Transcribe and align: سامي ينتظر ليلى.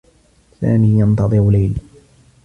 سامي 0.61 0.99
ينتظر 0.99 1.49
ليلى. 1.51 1.75